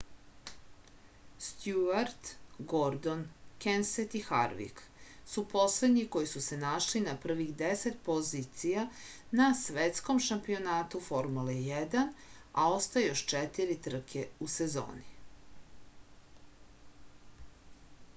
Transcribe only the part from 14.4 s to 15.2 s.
u sezoni